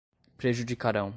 prejudicarão 0.37 1.09